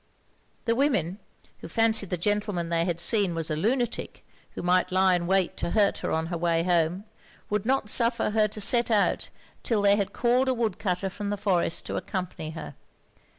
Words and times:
The 0.65 0.73
women, 0.75 1.19
who 1.59 1.67
fancied 1.67 2.09
the 2.09 2.17
gentleman 2.17 2.69
they 2.69 2.85
had 2.85 2.99
seen 2.99 3.35
was 3.35 3.51
a 3.51 3.55
lunatic 3.55 4.25
who 4.53 4.63
might 4.63 4.91
lay 4.91 5.15
in 5.15 5.27
wait 5.27 5.55
to 5.57 5.69
hurt 5.77 5.99
her 5.99 6.09
on 6.11 6.25
her 6.33 6.37
way 6.39 6.63
home, 6.63 7.03
would 7.51 7.67
not 7.67 7.87
suffer 7.87 8.31
her 8.31 8.47
to 8.47 8.59
set 8.59 8.89
out 8.89 9.29
'till 9.61 9.83
they 9.83 9.97
had 9.97 10.11
called 10.11 10.49
a 10.49 10.55
woodcutter 10.55 11.11
from 11.11 11.29
the 11.29 11.37
forest 11.37 11.85
to 11.85 11.97
accompany 11.97 12.49
her. 12.49 12.73